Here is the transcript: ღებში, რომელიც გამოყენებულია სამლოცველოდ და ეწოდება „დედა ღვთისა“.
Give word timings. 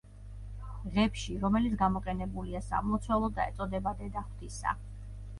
ღებში, 0.93 1.33
რომელიც 1.41 1.75
გამოყენებულია 1.81 2.61
სამლოცველოდ 2.69 3.35
და 3.41 3.45
ეწოდება 3.51 3.93
„დედა 3.99 4.25
ღვთისა“. 4.31 4.73